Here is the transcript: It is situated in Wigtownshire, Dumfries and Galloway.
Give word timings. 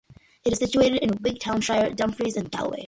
It 0.43 0.51
is 0.53 0.57
situated 0.57 1.03
in 1.03 1.11
Wigtownshire, 1.11 1.95
Dumfries 1.95 2.35
and 2.35 2.49
Galloway. 2.49 2.79